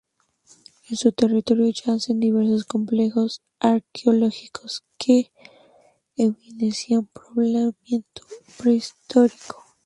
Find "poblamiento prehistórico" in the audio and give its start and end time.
7.13-9.63